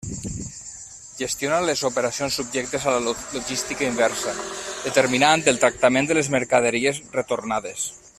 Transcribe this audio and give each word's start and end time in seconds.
Gestiona 1.23 1.59
les 1.65 1.83
operacions 1.89 2.37
subjectes 2.41 2.87
a 2.87 2.93
la 2.95 3.03
logística 3.17 3.87
inversa, 3.89 4.35
determinant 4.87 5.45
el 5.53 5.63
tractament 5.65 6.11
de 6.13 6.19
les 6.19 6.33
mercaderies 6.39 7.03
retornades. 7.21 7.91